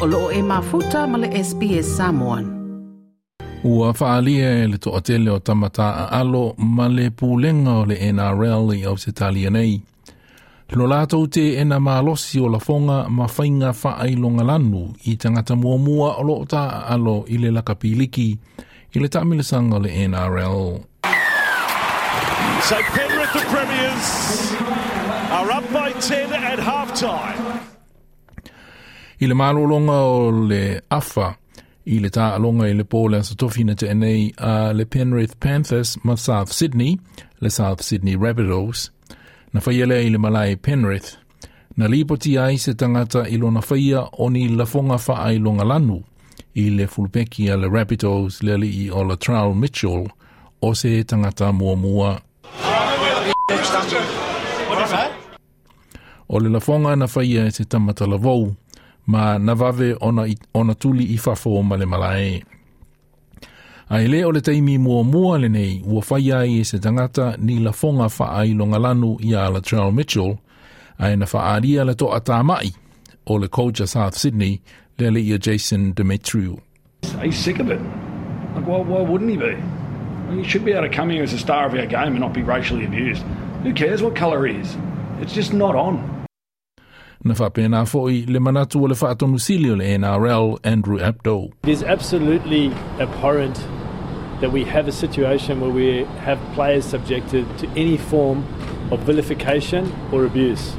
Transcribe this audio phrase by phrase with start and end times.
[0.00, 2.44] o loo e mafuta ma le SPS Samoan.
[3.64, 8.72] Ua whaalia e le toatele o tamata a alo ma le pūlenga o le NRL
[8.78, 9.76] i au se talia nei.
[10.72, 15.76] Lo lātou te ena mālosi o la fonga ma whainga whaailonga lanu i tangata mua
[15.76, 18.28] mua o lo ta alo i le lakapiliki
[18.94, 20.80] i le tamilisanga o le NRL.
[22.62, 24.08] So Penrith, the Premiers,
[25.36, 27.79] are up by 10 at half time.
[29.20, 31.34] I le malolonga o le afa
[31.84, 35.98] i le tā alonga i le pōle sa tofina te enei a le Penrith Panthers
[36.04, 36.96] ma South Sydney,
[37.40, 38.88] le South Sydney Rabbitohs.
[39.52, 41.18] Na whaiele i le malai Penrith.
[41.76, 46.00] Na lipoti ai se tangata i lona whaia o ni lafonga wha ai longa lanu
[46.56, 50.08] i le fulpeki a le Rabbitohs le li i o la Trowel Mitchell
[50.62, 52.16] o se tangata mua mua.
[56.28, 58.54] O le lafonga na whaia e se tamata lavou,
[59.12, 62.42] ma na vave ona, i, ona tuli i fafo ma le malae.
[63.90, 67.34] A ele o le taimi mua mua le nei, ua whai ai e se tangata
[67.38, 70.38] ni la fonga wha ai longa lanu i a Latrell Mitchell,
[70.98, 72.70] a e na wha aria le toa mai
[73.26, 74.60] o le coach a South Sydney,
[74.98, 76.60] le le i a Jason Demetriou.
[77.22, 77.80] He's sick of it.
[78.54, 79.56] Like, why, why wouldn't he be?
[80.36, 82.32] He should be able to come here as a star of our game and not
[82.32, 83.22] be racially abused.
[83.64, 84.76] Who cares what colour he is?
[85.20, 86.19] It's just not on.
[87.22, 91.52] Na whapena foi le manatu o le whaatonu sili o le NRL Andrew Abdo.
[91.64, 93.60] It is absolutely abhorrent
[94.40, 98.42] that we have a situation where we have players subjected to any form
[98.90, 100.72] of vilification or abuse.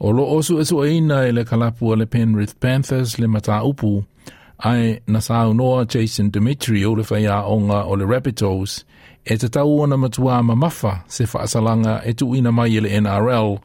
[0.00, 4.04] O lo osu esu eina e le kalapu o le Penrith Panthers le mata upu,
[4.58, 8.84] ai na sao noa Jason Demetriou o le whaia onga o le Rabbitohs,
[9.24, 13.00] e te tau ona matua ma mafa se whaasalanga e tu ina mai e le
[13.00, 13.58] NRL,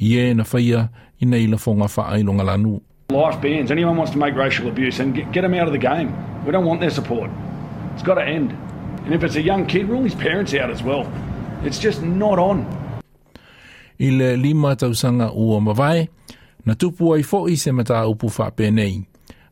[0.00, 0.88] i e na whaia
[1.20, 2.80] i nei la fonga whaailonga lanu.
[3.10, 3.70] Life bans.
[3.70, 6.14] Anyone wants to make racial abuse and get, get them out of the game.
[6.46, 7.30] We don't want their support.
[7.94, 8.52] It's got to end.
[9.04, 11.10] And if it's a young kid, rule his parents out as well.
[11.64, 12.64] It's just not on.
[14.00, 16.08] I le lima tausanga ua mawai,
[16.64, 19.06] na tupu ai fo'i se mata upu whape nei.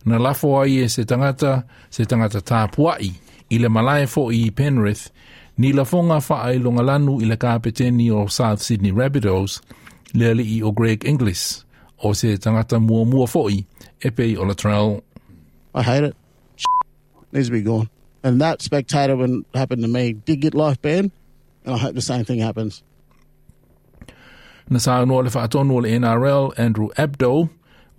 [0.04, 3.12] Na lafo ai e se tangata, se tangata tāpuai,
[3.50, 5.10] i le malae fo'i i Penrith,
[5.58, 9.60] ni la fonga whaailonga lanu i le kāpeteni o South Sydney Rabbitohs,
[10.14, 11.64] le ali o Greg Inglis,
[12.02, 13.66] o se tangata mua mua fo'i,
[14.04, 15.02] e pei o Latrell.
[15.74, 16.16] I hate it.
[17.32, 17.88] Needs to be gone.
[18.22, 21.12] And that spectator, when it happened to me, did get life banned,
[21.64, 22.82] and I hope the same thing happens.
[24.70, 27.48] Na sa noa le whaatonu o le NRL, Andrew Abdo,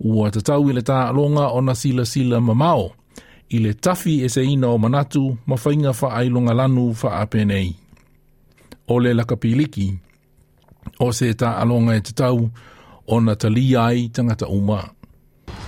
[0.00, 2.92] ua te tau i le tā alonga o na sila sila mamao,
[3.50, 7.74] i le tafi e se ina o manatu, ma whainga wha ailonga lanu wha apenei.
[8.88, 9.88] O le lakapiliki,
[10.98, 12.50] o se tā alonga e te tau,
[13.06, 14.90] o na tali ai tangata uma.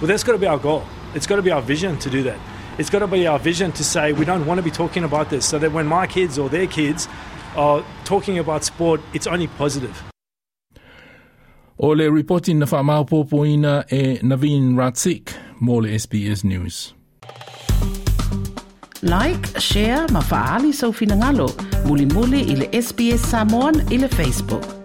[0.00, 0.82] Well, that's got to be our goal.
[1.14, 2.38] It's got to be our vision to do that.
[2.78, 5.30] It's got to be our vision to say we don't want to be talking about
[5.30, 7.08] this so that when my kids or their kids
[7.56, 10.02] are talking about sport, it's only positive.
[11.78, 16.94] O le reporting na whamaupopoina e Naveen Ratsik, mo le SBS News.
[19.02, 21.50] Like, share, ma faali sau finangalo.
[21.86, 24.81] Muli muli i le SBS Samoan i le Facebook.